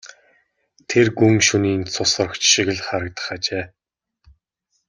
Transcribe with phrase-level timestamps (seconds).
[0.89, 3.65] Тэр гүн шөнийн цус сорогч шиг харагдах ажээ.